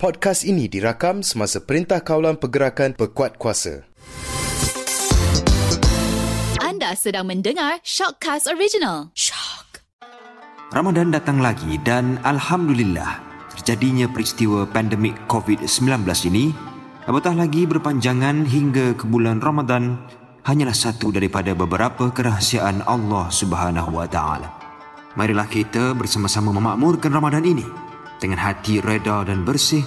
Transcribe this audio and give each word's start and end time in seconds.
Podcast 0.00 0.48
ini 0.48 0.64
dirakam 0.64 1.20
semasa 1.20 1.60
Perintah 1.60 2.00
Kawalan 2.00 2.40
Pergerakan 2.40 2.96
Pekuat 2.96 3.36
Kuasa. 3.36 3.84
Anda 6.56 6.96
sedang 6.96 7.28
mendengar 7.28 7.84
Shockcast 7.84 8.48
Original. 8.48 9.12
Shock. 9.12 9.84
Ramadan 10.72 11.12
datang 11.12 11.44
lagi 11.44 11.76
dan 11.84 12.16
Alhamdulillah 12.24 13.20
terjadinya 13.52 14.08
peristiwa 14.08 14.64
pandemik 14.64 15.20
COVID-19 15.28 15.92
ini 16.32 16.48
apatah 17.04 17.36
lagi 17.36 17.68
berpanjangan 17.68 18.48
hingga 18.48 18.96
ke 18.96 19.04
bulan 19.04 19.44
Ramadan 19.44 20.00
hanyalah 20.48 20.72
satu 20.72 21.12
daripada 21.12 21.52
beberapa 21.52 22.08
kerahsiaan 22.08 22.88
Allah 22.88 23.28
Subhanahu 23.28 24.00
Wa 24.00 24.08
Taala. 24.08 24.48
Marilah 25.12 25.44
kita 25.44 25.92
bersama-sama 25.92 26.56
memakmurkan 26.56 27.12
Ramadan 27.12 27.44
ini 27.44 27.89
dengan 28.20 28.38
hati 28.38 28.78
reda 28.84 29.24
dan 29.24 29.42
bersih 29.42 29.82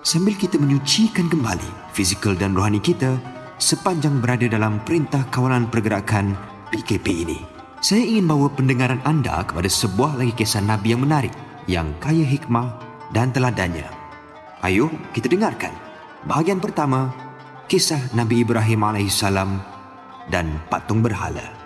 sambil 0.00 0.32
kita 0.34 0.56
menyucikan 0.56 1.28
kembali 1.28 1.92
fizikal 1.92 2.32
dan 2.32 2.56
rohani 2.56 2.80
kita 2.80 3.20
sepanjang 3.60 4.20
berada 4.20 4.48
dalam 4.48 4.80
perintah 4.82 5.28
kawalan 5.28 5.68
pergerakan 5.68 6.32
PKP 6.72 7.06
ini. 7.28 7.38
Saya 7.84 8.02
ingin 8.02 8.26
bawa 8.26 8.48
pendengaran 8.50 9.00
anda 9.04 9.44
kepada 9.44 9.68
sebuah 9.68 10.16
lagi 10.16 10.32
kisah 10.32 10.64
Nabi 10.64 10.96
yang 10.96 11.04
menarik, 11.04 11.32
yang 11.68 11.92
kaya 12.00 12.24
hikmah 12.24 12.80
dan 13.12 13.30
teladannya. 13.30 13.86
Ayuh, 14.64 14.90
kita 15.12 15.28
dengarkan. 15.28 15.70
Bahagian 16.26 16.58
pertama, 16.58 17.12
kisah 17.68 18.00
Nabi 18.16 18.42
Ibrahim 18.42 18.82
AS 18.82 19.22
dan 20.32 20.58
patung 20.66 21.04
berhala. 21.04 21.65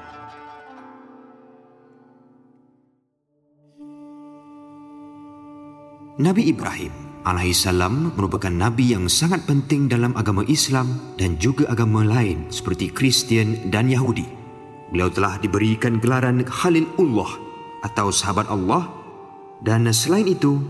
Nabi 6.21 6.53
Ibrahim 6.53 6.93
alaihissalam 7.25 8.13
merupakan 8.13 8.53
nabi 8.53 8.93
yang 8.93 9.09
sangat 9.09 9.41
penting 9.49 9.89
dalam 9.89 10.13
agama 10.21 10.45
Islam 10.53 11.17
dan 11.17 11.41
juga 11.41 11.65
agama 11.73 12.05
lain 12.05 12.45
seperti 12.53 12.93
Kristian 12.93 13.73
dan 13.73 13.89
Yahudi. 13.89 14.29
Beliau 14.93 15.09
telah 15.09 15.41
diberikan 15.41 15.97
gelaran 15.97 16.45
Khalilullah 16.45 17.41
atau 17.89 18.13
sahabat 18.13 18.53
Allah 18.53 18.85
dan 19.65 19.89
selain 19.97 20.29
itu 20.29 20.61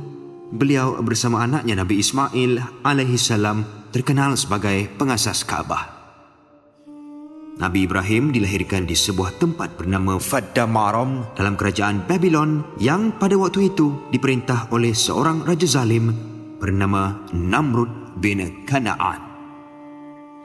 beliau 0.54 0.94
bersama 1.02 1.42
anaknya 1.42 1.82
Nabi 1.82 1.98
Ismail 1.98 2.86
alaihissalam 2.86 3.90
terkenal 3.90 4.38
sebagai 4.38 4.86
pengasas 5.02 5.42
Kaabah. 5.42 5.99
Nabi 7.60 7.84
Ibrahim 7.84 8.32
dilahirkan 8.32 8.88
di 8.88 8.96
sebuah 8.96 9.36
tempat 9.36 9.76
bernama 9.76 10.16
Faddamaram 10.16 11.36
dalam 11.36 11.60
kerajaan 11.60 12.08
Babylon 12.08 12.64
yang 12.80 13.12
pada 13.20 13.36
waktu 13.36 13.68
itu 13.68 14.08
diperintah 14.08 14.72
oleh 14.72 14.96
seorang 14.96 15.44
raja 15.44 15.68
zalim 15.68 16.08
bernama 16.56 17.20
Namrud 17.36 18.16
bin 18.16 18.64
Kanaan. 18.64 19.20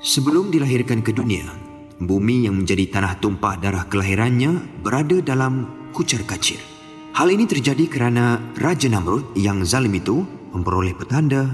Sebelum 0.04 0.52
dilahirkan 0.52 1.00
ke 1.00 1.16
dunia, 1.16 1.48
bumi 2.04 2.52
yang 2.52 2.60
menjadi 2.60 3.00
tanah 3.00 3.16
tumpah 3.24 3.64
darah 3.64 3.88
kelahirannya 3.88 4.84
berada 4.84 5.24
dalam 5.24 5.72
kucar 5.96 6.20
kacir. 6.28 6.60
Hal 7.16 7.32
ini 7.32 7.48
terjadi 7.48 7.88
kerana 7.88 8.44
Raja 8.60 8.92
Namrud 8.92 9.40
yang 9.40 9.64
zalim 9.64 9.96
itu 9.96 10.28
memperoleh 10.52 10.92
petanda 10.92 11.48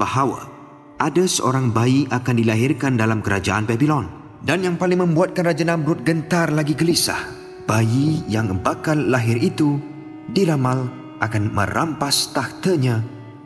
bahawa 0.00 0.48
ada 0.96 1.28
seorang 1.28 1.76
bayi 1.76 2.08
akan 2.08 2.40
dilahirkan 2.40 2.96
dalam 2.96 3.20
kerajaan 3.20 3.68
Babylon. 3.68 4.27
Dan 4.38 4.62
yang 4.62 4.76
paling 4.78 5.02
membuatkan 5.02 5.50
Raja 5.50 5.66
Namrud 5.66 6.06
gentar 6.06 6.54
lagi 6.54 6.78
gelisah, 6.78 7.18
bayi 7.66 8.22
yang 8.30 8.62
bakal 8.62 8.94
lahir 8.94 9.36
itu 9.38 9.82
diramal 10.30 10.86
akan 11.18 11.50
merampas 11.50 12.30
tahtanya 12.30 13.02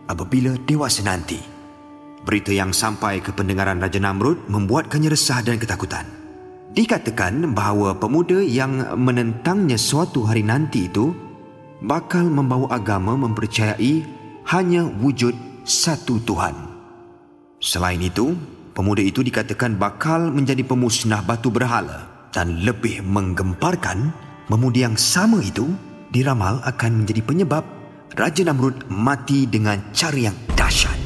apabila 0.06 0.52
dewasa 0.68 1.00
nanti. 1.00 1.40
Berita 2.22 2.54
yang 2.54 2.70
sampai 2.70 3.18
ke 3.18 3.34
pendengaran 3.34 3.82
Raja 3.82 3.98
Namrud 3.98 4.46
membuatkannya 4.46 5.10
resah 5.10 5.42
dan 5.42 5.58
ketakutan. 5.58 6.06
Dikatakan 6.72 7.52
bahawa 7.52 7.98
pemuda 7.98 8.40
yang 8.40 8.96
menentangnya 8.96 9.76
suatu 9.76 10.24
hari 10.24 10.40
nanti 10.46 10.88
itu 10.88 11.12
bakal 11.82 12.30
membawa 12.30 12.70
agama 12.78 13.18
mempercayai 13.18 14.06
hanya 14.54 14.86
wujud 14.86 15.34
satu 15.66 16.22
Tuhan. 16.22 16.54
Selain 17.58 18.00
itu, 18.00 18.38
pemuda 18.72 19.04
itu 19.04 19.20
dikatakan 19.20 19.76
bakal 19.76 20.32
menjadi 20.32 20.64
pemusnah 20.64 21.20
batu 21.24 21.52
berhala 21.52 22.28
dan 22.32 22.64
lebih 22.64 23.04
menggemparkan 23.04 24.12
pemuda 24.48 24.88
yang 24.88 24.96
sama 24.96 25.44
itu 25.44 25.68
diramal 26.12 26.60
akan 26.64 27.04
menjadi 27.04 27.22
penyebab 27.24 27.64
Raja 28.12 28.44
Namrud 28.44 28.88
mati 28.92 29.48
dengan 29.48 29.80
cara 29.96 30.28
yang 30.28 30.36
dahsyat. 30.52 31.00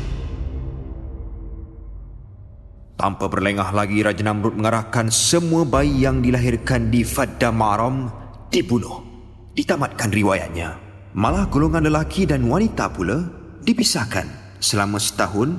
Tanpa 2.97 3.29
berlengah 3.29 3.71
lagi 3.71 4.03
Raja 4.03 4.25
Namrud 4.27 4.59
mengarahkan 4.59 5.13
semua 5.13 5.63
bayi 5.63 6.03
yang 6.03 6.25
dilahirkan 6.25 6.91
di 6.91 7.07
Faddamaram 7.07 8.11
dibunuh. 8.51 9.05
Ditamatkan 9.53 10.11
riwayatnya. 10.11 10.81
Malah 11.15 11.47
golongan 11.47 11.87
lelaki 11.87 12.25
dan 12.25 12.49
wanita 12.49 12.91
pula 12.91 13.23
dipisahkan 13.63 14.59
selama 14.59 14.97
setahun 14.99 15.55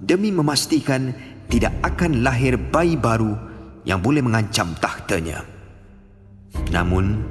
demi 0.00 0.30
memastikan 0.30 1.10
tidak 1.46 1.72
akan 1.82 2.26
lahir 2.26 2.58
bayi 2.58 2.98
baru 2.98 3.34
yang 3.86 4.02
boleh 4.02 4.22
mengancam 4.22 4.74
tahtanya. 4.82 5.46
Namun, 6.74 7.22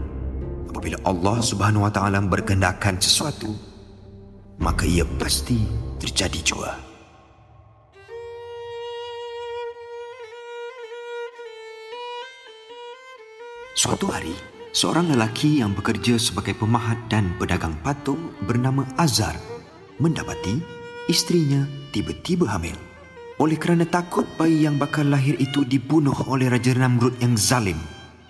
apabila 0.71 0.95
Allah 1.03 1.37
Subhanahu 1.43 1.83
Wa 1.87 1.91
Taala 1.91 2.23
berkehendakkan 2.23 2.95
sesuatu, 2.99 3.51
maka 4.59 4.87
ia 4.87 5.03
pasti 5.19 5.59
terjadi 5.99 6.39
juga. 6.43 6.71
Suatu 13.75 14.07
hari, 14.07 14.31
seorang 14.71 15.11
lelaki 15.11 15.59
yang 15.59 15.75
bekerja 15.75 16.15
sebagai 16.15 16.55
pemahat 16.55 16.95
dan 17.11 17.35
pedagang 17.35 17.75
patung 17.83 18.31
bernama 18.47 18.87
Azar 18.95 19.35
mendapati 19.99 20.63
istrinya 21.11 21.67
tiba-tiba 21.91 22.47
hamil. 22.55 22.84
Oleh 23.35 23.59
kerana 23.59 23.83
takut 23.83 24.23
bayi 24.39 24.63
yang 24.63 24.79
bakal 24.79 25.11
lahir 25.11 25.35
itu 25.43 25.67
dibunuh 25.67 26.15
oleh 26.31 26.47
Raja 26.47 26.71
Namrud 26.71 27.19
yang 27.19 27.35
zalim, 27.35 27.75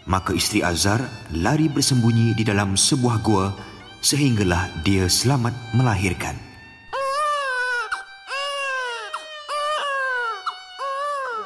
maka 0.10 0.34
isteri 0.34 0.66
Azar 0.66 0.98
lari 1.30 1.70
bersembunyi 1.70 2.34
di 2.34 2.42
dalam 2.42 2.74
sebuah 2.74 3.22
gua 3.22 3.54
sehinggalah 4.02 4.82
dia 4.82 5.06
selamat 5.06 5.78
melahirkan. 5.78 6.34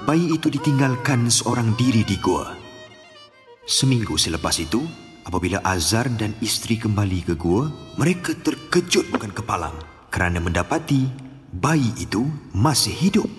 Bayi 0.07 0.39
itu 0.39 0.47
ditinggalkan 0.47 1.27
seorang 1.27 1.75
diri 1.75 2.07
di 2.07 2.15
gua. 2.15 2.55
Seminggu 3.67 4.15
selepas 4.15 4.55
itu, 4.55 4.79
apabila 5.27 5.59
Azar 5.67 6.07
dan 6.15 6.31
isteri 6.39 6.79
kembali 6.79 7.27
ke 7.27 7.33
gua, 7.35 7.67
mereka 7.99 8.31
terkejut 8.39 9.11
bukan 9.11 9.35
kepalang 9.35 9.75
kerana 10.07 10.39
mendapati 10.39 11.11
bayi 11.51 11.91
itu 11.99 12.23
masih 12.55 12.95
hidup. 12.95 13.38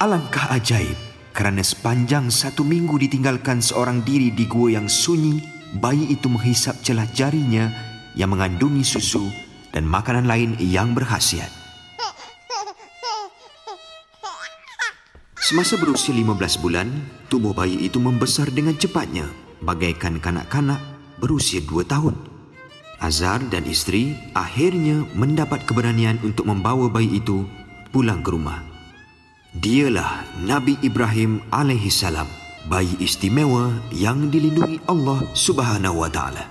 Alangkah 0.00 0.56
ajaib 0.56 0.96
kerana 1.36 1.60
sepanjang 1.60 2.32
satu 2.32 2.64
minggu 2.64 2.96
ditinggalkan 2.96 3.60
seorang 3.60 4.00
diri 4.00 4.32
di 4.32 4.48
gua 4.48 4.80
yang 4.80 4.88
sunyi, 4.88 5.44
bayi 5.76 6.08
itu 6.08 6.24
menghisap 6.24 6.80
celah 6.80 7.04
jarinya 7.12 7.68
yang 8.16 8.32
mengandungi 8.32 8.80
susu 8.80 9.28
dan 9.68 9.84
makanan 9.84 10.24
lain 10.24 10.56
yang 10.56 10.96
berkhasiat. 10.96 11.52
Semasa 15.36 15.76
berusia 15.76 16.16
15 16.16 16.64
bulan, 16.64 16.88
tubuh 17.28 17.52
bayi 17.52 17.84
itu 17.84 18.00
membesar 18.00 18.48
dengan 18.48 18.80
cepatnya 18.80 19.28
bagaikan 19.60 20.16
kanak-kanak 20.16 20.80
berusia 21.20 21.60
2 21.60 21.84
tahun. 21.84 22.16
Azar 23.04 23.44
dan 23.52 23.68
isteri 23.68 24.16
akhirnya 24.32 25.04
mendapat 25.12 25.68
keberanian 25.68 26.16
untuk 26.24 26.48
membawa 26.48 26.88
bayi 26.88 27.20
itu 27.20 27.44
pulang 27.92 28.24
ke 28.24 28.32
rumah. 28.32 28.79
Dialah 29.50 30.46
Nabi 30.46 30.78
Ibrahim 30.78 31.42
alaihi 31.50 31.90
salam, 31.90 32.30
bayi 32.70 32.94
istimewa 33.02 33.82
yang 33.90 34.30
dilindungi 34.30 34.78
Allah 34.86 35.26
Subhanahu 35.34 36.06
wa 36.06 36.06
taala. 36.06 36.46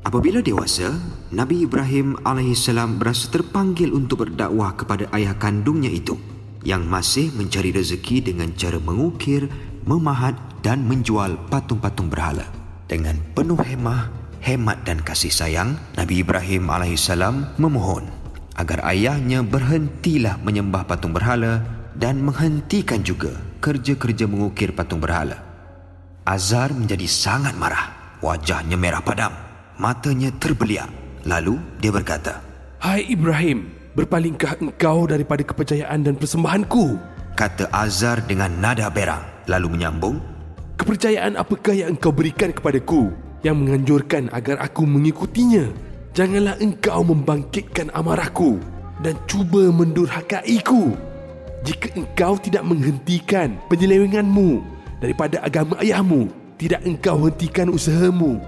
Apabila 0.00 0.40
dewasa, 0.40 0.96
Nabi 1.36 1.68
Ibrahim 1.68 2.16
alaihi 2.24 2.56
salam 2.56 2.96
berasa 2.96 3.28
terpanggil 3.28 3.92
untuk 3.92 4.24
berdakwah 4.24 4.72
kepada 4.72 5.04
ayah 5.12 5.36
kandungnya 5.36 5.92
itu 5.92 6.16
yang 6.64 6.88
masih 6.88 7.28
mencari 7.36 7.68
rezeki 7.68 8.24
dengan 8.32 8.56
cara 8.56 8.80
mengukir, 8.80 9.52
memahat 9.84 10.32
dan 10.64 10.80
menjual 10.80 11.36
patung-patung 11.52 12.08
berhala. 12.08 12.48
Dengan 12.88 13.20
penuh 13.36 13.60
hemah, 13.60 14.08
hemat 14.40 14.80
dan 14.80 15.04
kasih 15.04 15.28
sayang, 15.28 15.76
Nabi 16.00 16.24
Ibrahim 16.24 16.72
alaihissalam 16.72 17.60
memohon 17.60 18.19
agar 18.58 18.82
ayahnya 18.90 19.44
berhentilah 19.44 20.40
menyembah 20.42 20.86
patung 20.88 21.14
berhala 21.14 21.62
dan 21.94 22.22
menghentikan 22.22 23.02
juga 23.04 23.36
kerja-kerja 23.60 24.24
mengukir 24.24 24.72
patung 24.72 24.98
berhala. 24.98 25.38
Azar 26.24 26.72
menjadi 26.72 27.06
sangat 27.10 27.54
marah. 27.56 28.16
Wajahnya 28.20 28.76
merah 28.76 29.00
padam. 29.00 29.32
Matanya 29.80 30.28
terbeliak. 30.36 30.88
Lalu 31.24 31.60
dia 31.80 31.92
berkata, 31.92 32.40
Hai 32.80 33.04
Ibrahim, 33.08 33.68
berpalingkah 33.92 34.60
engkau 34.60 35.04
daripada 35.04 35.44
kepercayaan 35.44 36.04
dan 36.04 36.14
persembahanku? 36.16 36.96
Kata 37.36 37.68
Azar 37.72 38.24
dengan 38.24 38.52
nada 38.60 38.88
berang 38.92 39.24
lalu 39.48 39.76
menyambung. 39.76 40.16
Kepercayaan 40.76 41.36
apakah 41.36 41.76
yang 41.76 41.96
engkau 41.96 42.12
berikan 42.12 42.52
kepadaku 42.52 43.12
yang 43.44 43.60
menganjurkan 43.60 44.32
agar 44.32 44.60
aku 44.60 44.84
mengikutinya? 44.88 45.89
Janganlah 46.10 46.58
engkau 46.58 47.06
membangkitkan 47.06 47.94
amarahku 47.94 48.58
dan 49.00 49.14
cuba 49.30 49.70
mendurhakaiku. 49.70 50.94
Jika 51.62 51.92
engkau 51.94 52.40
tidak 52.40 52.64
menghentikan 52.66 53.60
penyelewenganmu 53.68 54.64
daripada 54.98 55.44
agama 55.44 55.76
ayahmu, 55.78 56.32
tidak 56.56 56.82
engkau 56.82 57.28
hentikan 57.28 57.68
usahamu 57.70 58.40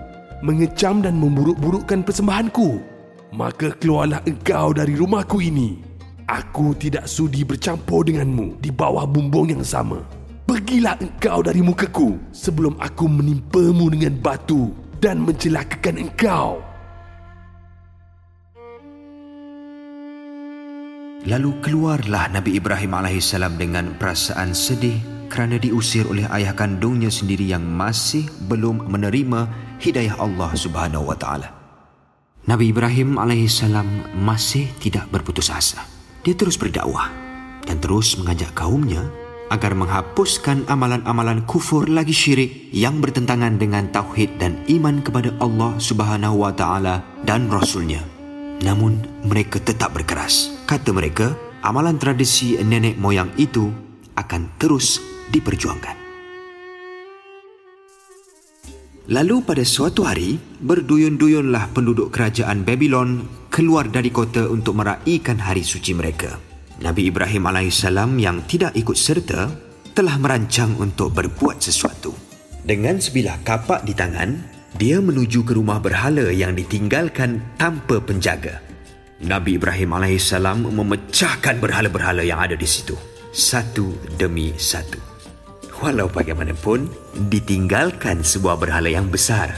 mengecam 0.42 1.00
dan 1.00 1.16
memburuk-burukkan 1.22 2.02
persembahanku, 2.02 2.82
maka 3.30 3.70
keluarlah 3.78 4.20
engkau 4.26 4.74
dari 4.74 4.98
rumahku 4.98 5.38
ini. 5.38 5.78
Aku 6.26 6.74
tidak 6.74 7.06
sudi 7.06 7.46
bercampur 7.46 8.02
denganmu 8.02 8.58
di 8.58 8.74
bawah 8.74 9.06
bumbung 9.06 9.54
yang 9.54 9.62
sama. 9.62 10.02
Pergilah 10.46 10.98
engkau 10.98 11.46
dari 11.46 11.62
mukaku 11.62 12.18
sebelum 12.34 12.74
aku 12.82 13.06
menimpamu 13.06 13.86
dengan 13.94 14.18
batu 14.18 14.74
dan 14.98 15.22
mencelakakan 15.22 16.02
engkau. 16.10 16.71
Lalu 21.22 21.62
keluarlah 21.62 22.34
Nabi 22.34 22.58
Ibrahim 22.58 22.98
AS 22.98 23.30
dengan 23.54 23.94
perasaan 23.94 24.50
sedih 24.50 24.98
kerana 25.30 25.54
diusir 25.54 26.02
oleh 26.10 26.26
ayah 26.34 26.50
kandungnya 26.50 27.14
sendiri 27.14 27.46
yang 27.46 27.62
masih 27.62 28.26
belum 28.50 28.90
menerima 28.90 29.46
hidayah 29.78 30.18
Allah 30.18 30.50
Subhanahu 30.50 31.08
wa 31.08 31.14
taala. 31.14 31.48
Nabi 32.42 32.74
Ibrahim 32.74 33.22
alaihissalam 33.22 34.18
masih 34.18 34.66
tidak 34.82 35.06
berputus 35.14 35.46
asa. 35.46 35.86
Dia 36.26 36.34
terus 36.34 36.58
berdakwah 36.58 37.06
dan 37.64 37.78
terus 37.78 38.18
mengajak 38.18 38.50
kaumnya 38.58 39.06
agar 39.46 39.78
menghapuskan 39.78 40.66
amalan-amalan 40.66 41.46
kufur 41.46 41.86
lagi 41.86 42.10
syirik 42.10 42.68
yang 42.74 42.98
bertentangan 42.98 43.62
dengan 43.62 43.86
tauhid 43.94 44.42
dan 44.42 44.58
iman 44.66 44.98
kepada 45.06 45.30
Allah 45.38 45.78
Subhanahu 45.78 46.42
wa 46.42 46.50
taala 46.50 47.00
dan 47.22 47.46
rasulnya. 47.46 48.11
Namun 48.60 49.24
mereka 49.24 49.56
tetap 49.56 49.96
berkeras. 49.96 50.52
Kata 50.68 50.92
mereka, 50.92 51.32
amalan 51.64 51.96
tradisi 51.96 52.60
nenek 52.60 53.00
moyang 53.00 53.32
itu 53.40 53.72
akan 54.12 54.60
terus 54.60 55.00
diperjuangkan. 55.32 56.02
Lalu 59.10 59.42
pada 59.42 59.66
suatu 59.66 60.06
hari, 60.06 60.38
berduyun-duyunlah 60.62 61.74
penduduk 61.74 62.14
kerajaan 62.14 62.62
Babylon 62.62 63.26
keluar 63.50 63.90
dari 63.90 64.14
kota 64.14 64.46
untuk 64.46 64.78
meraihkan 64.78 65.42
hari 65.42 65.66
suci 65.66 65.90
mereka. 65.90 66.38
Nabi 66.78 67.10
Ibrahim 67.10 67.50
AS 67.50 67.82
yang 68.18 68.46
tidak 68.46 68.72
ikut 68.78 68.94
serta 68.94 69.50
telah 69.92 70.16
merancang 70.22 70.78
untuk 70.78 71.12
berbuat 71.12 71.58
sesuatu. 71.58 72.14
Dengan 72.62 73.02
sebilah 73.02 73.42
kapak 73.42 73.82
di 73.82 73.90
tangan, 73.90 74.30
dia 74.76 74.98
menuju 75.00 75.44
ke 75.44 75.52
rumah 75.56 75.78
berhala 75.78 76.32
yang 76.32 76.56
ditinggalkan 76.56 77.40
tanpa 77.60 78.00
penjaga. 78.00 78.60
Nabi 79.22 79.56
Ibrahim 79.56 79.94
AS 79.94 80.34
memecahkan 80.34 81.62
berhala-berhala 81.62 82.26
yang 82.26 82.42
ada 82.42 82.58
di 82.58 82.66
situ. 82.66 82.98
Satu 83.32 83.96
demi 84.18 84.52
satu 84.58 85.12
walau 85.82 86.06
bagaimanapun 86.06 86.86
ditinggalkan 87.26 88.22
sebuah 88.22 88.56
berhala 88.56 88.86
yang 88.86 89.10
besar. 89.10 89.50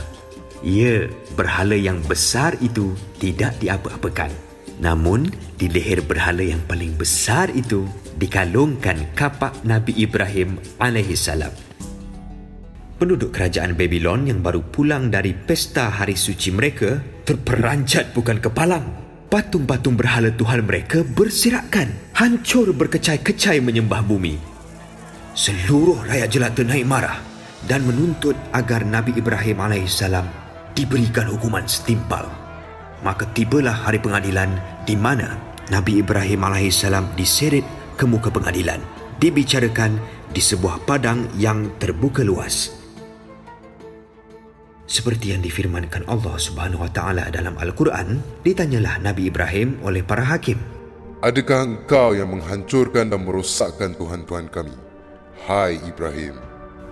Ya, 0.65 1.13
berhala 1.37 1.77
yang 1.77 2.01
besar 2.09 2.57
itu 2.65 2.97
tidak 3.21 3.61
diapa-apakan. 3.61 4.33
Namun, 4.81 5.29
di 5.61 5.69
leher 5.69 6.01
berhala 6.01 6.41
yang 6.41 6.65
paling 6.65 6.97
besar 6.97 7.53
itu 7.53 7.85
dikalungkan 8.17 9.13
kapak 9.13 9.53
Nabi 9.63 9.93
Ibrahim 10.01 10.57
alaihissalam. 10.81 11.64
Penduduk 13.05 13.37
kerajaan 13.37 13.77
Babylon 13.77 14.33
yang 14.33 14.41
baru 14.41 14.65
pulang 14.65 15.13
dari 15.13 15.37
pesta 15.37 15.93
hari 15.93 16.17
suci 16.17 16.49
mereka 16.49 17.05
terperanjat 17.29 18.17
bukan 18.17 18.41
kepalang. 18.41 18.81
Patung-patung 19.29 19.93
berhala 19.93 20.33
Tuhan 20.33 20.65
mereka 20.65 21.05
bersirakan, 21.05 22.17
hancur 22.17 22.73
berkecai-kecai 22.73 23.61
menyembah 23.61 24.01
bumi. 24.09 24.41
Seluruh 25.37 26.01
rakyat 26.01 26.33
jelata 26.33 26.65
naik 26.65 26.89
marah 26.89 27.21
dan 27.69 27.85
menuntut 27.85 28.41
agar 28.57 28.89
Nabi 28.89 29.21
Ibrahim 29.21 29.61
AS 29.61 30.01
diberikan 30.73 31.29
hukuman 31.29 31.69
setimpal. 31.69 32.25
Maka 33.05 33.29
tibalah 33.37 33.85
hari 33.85 34.01
pengadilan 34.01 34.49
di 34.89 34.97
mana 34.97 35.37
Nabi 35.69 36.01
Ibrahim 36.01 36.41
AS 36.41 36.89
diseret 37.21 37.69
ke 38.01 38.09
muka 38.09 38.33
pengadilan. 38.33 38.81
Dibicarakan 39.21 40.01
di 40.33 40.41
sebuah 40.41 40.89
padang 40.89 41.29
yang 41.37 41.69
terbuka 41.77 42.25
luas. 42.25 42.84
Seperti 44.85 45.33
yang 45.33 45.41
difirmankan 45.41 46.05
Allah 46.05 46.37
Subhanahu 46.37 46.85
Wa 46.85 46.91
Taala 46.93 47.25
dalam 47.33 47.57
Al-Quran, 47.57 48.21
ditanyalah 48.45 49.01
Nabi 49.01 49.33
Ibrahim 49.33 49.81
oleh 49.81 50.05
para 50.05 50.21
hakim. 50.29 50.61
Adakah 51.25 51.65
engkau 51.65 52.13
yang 52.13 52.29
menghancurkan 52.29 53.09
dan 53.09 53.25
merosakkan 53.25 53.97
Tuhan-Tuhan 53.97 54.53
kami? 54.53 54.77
Hai 55.49 55.81
Ibrahim. 55.89 56.37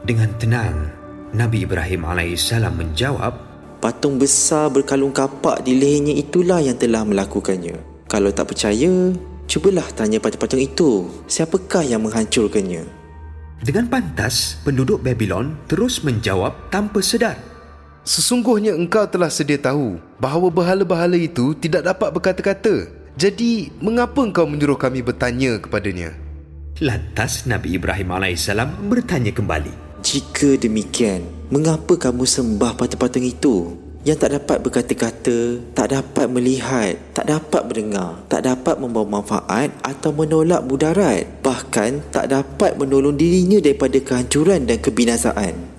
Dengan 0.09 0.33
tenang, 0.41 0.89
Nabi 1.37 1.69
Ibrahim 1.69 2.09
AS 2.09 2.49
menjawab, 2.57 3.53
Patung 3.83 4.17
besar 4.17 4.73
berkalung 4.73 5.13
kapak 5.13 5.67
di 5.67 5.77
lehernya 5.77 6.17
itulah 6.17 6.65
yang 6.65 6.79
telah 6.81 7.05
melakukannya. 7.05 8.07
Kalau 8.09 8.33
tak 8.33 8.57
percaya, 8.57 9.13
cubalah 9.45 9.85
tanya 9.93 10.17
patung-patung 10.17 10.63
itu. 10.65 11.11
Siapakah 11.29 11.85
yang 11.85 12.07
menghancurkannya? 12.09 12.89
Dengan 13.61 13.91
pantas, 13.91 14.57
penduduk 14.65 15.05
Babylon 15.05 15.61
terus 15.69 16.01
menjawab 16.07 16.73
tanpa 16.73 17.03
sedar. 17.05 17.52
Sesungguhnya 18.03 18.75
engkau 18.75 19.07
telah 19.07 19.31
sedia 19.31 19.63
tahu 19.63 20.03
bahawa 20.19 20.51
berhala-berhala 20.51 21.15
itu 21.15 21.55
tidak 21.55 21.87
dapat 21.87 22.11
berkata-kata. 22.11 22.91
Jadi, 23.15 23.71
mengapa 23.79 24.27
engkau 24.27 24.43
menyuruh 24.43 24.75
kami 24.75 25.07
bertanya 25.07 25.63
kepadanya? 25.63 26.11
Lantas 26.83 27.47
Nabi 27.47 27.79
Ibrahim 27.79 28.11
AS 28.11 28.51
bertanya 28.91 29.31
kembali. 29.31 30.03
Jika 30.03 30.59
demikian, 30.59 31.23
mengapa 31.55 31.95
kamu 31.95 32.27
sembah 32.27 32.75
patung-patung 32.75 33.23
itu? 33.23 33.79
Yang 34.03 34.19
tak 34.19 34.31
dapat 34.35 34.57
berkata-kata, 34.67 35.39
tak 35.79 35.95
dapat 35.95 36.27
melihat, 36.27 36.99
tak 37.15 37.31
dapat 37.31 37.63
mendengar, 37.71 38.19
tak 38.27 38.43
dapat 38.43 38.83
membawa 38.83 39.23
manfaat 39.23 39.71
atau 39.79 40.11
menolak 40.11 40.67
mudarat. 40.67 41.23
Bahkan 41.47 42.11
tak 42.11 42.35
dapat 42.35 42.75
menolong 42.75 43.15
dirinya 43.15 43.63
daripada 43.63 44.03
kehancuran 44.03 44.67
dan 44.67 44.83
kebinasaan. 44.83 45.72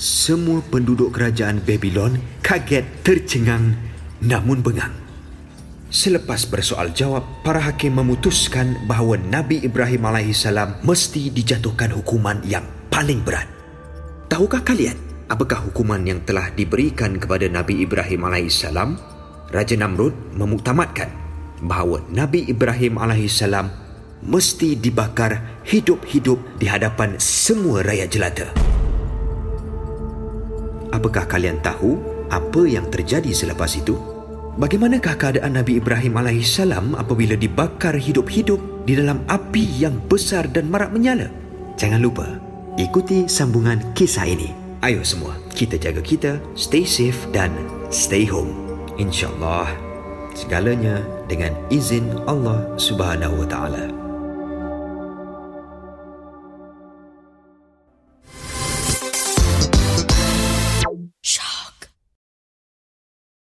Semua 0.00 0.64
penduduk 0.64 1.12
kerajaan 1.12 1.60
Babylon 1.60 2.16
kaget 2.40 3.04
tercengang 3.04 3.76
namun 4.24 4.64
bengang. 4.64 4.96
Selepas 5.92 6.48
bersoal 6.48 6.96
jawab, 6.96 7.44
para 7.44 7.60
hakim 7.60 8.00
memutuskan 8.00 8.80
bahawa 8.88 9.20
Nabi 9.20 9.60
Ibrahim 9.60 10.08
AS 10.08 10.48
mesti 10.80 11.28
dijatuhkan 11.28 11.92
hukuman 11.92 12.40
yang 12.48 12.64
paling 12.88 13.20
berat. 13.20 13.44
Tahukah 14.32 14.64
kalian 14.64 14.96
apakah 15.28 15.68
hukuman 15.68 16.00
yang 16.00 16.24
telah 16.24 16.48
diberikan 16.48 17.20
kepada 17.20 17.44
Nabi 17.52 17.84
Ibrahim 17.84 18.24
AS? 18.32 18.64
Raja 19.52 19.76
Namrud 19.76 20.16
memuktamadkan 20.32 21.12
bahawa 21.60 22.00
Nabi 22.08 22.48
Ibrahim 22.48 22.96
AS 22.96 23.44
mesti 24.24 24.80
dibakar 24.80 25.60
hidup-hidup 25.68 26.56
di 26.56 26.72
hadapan 26.72 27.20
semua 27.20 27.84
rakyat 27.84 28.08
jelata. 28.08 28.69
Apakah 30.90 31.26
kalian 31.30 31.62
tahu 31.62 32.02
apa 32.30 32.62
yang 32.66 32.90
terjadi 32.90 33.30
selepas 33.30 33.78
itu? 33.78 33.94
Bagaimanakah 34.58 35.14
keadaan 35.14 35.54
Nabi 35.54 35.78
Ibrahim 35.78 36.18
AS 36.18 36.58
apabila 36.98 37.38
dibakar 37.38 37.94
hidup-hidup 37.94 38.82
di 38.82 38.98
dalam 38.98 39.22
api 39.30 39.62
yang 39.78 40.02
besar 40.10 40.50
dan 40.50 40.66
marak 40.66 40.90
menyala? 40.90 41.30
Jangan 41.78 42.02
lupa, 42.02 42.26
ikuti 42.74 43.30
sambungan 43.30 43.94
kisah 43.94 44.26
ini. 44.26 44.50
Ayo 44.82 45.06
semua, 45.06 45.38
kita 45.54 45.78
jaga 45.78 46.02
kita, 46.02 46.42
stay 46.58 46.82
safe 46.82 47.22
dan 47.30 47.54
stay 47.94 48.26
home. 48.26 48.50
InsyaAllah, 48.98 49.70
segalanya 50.34 51.00
dengan 51.30 51.54
izin 51.70 52.04
Allah 52.26 52.66
Subhanahu 52.76 53.46
Wa 53.46 53.48
Taala. 53.48 54.09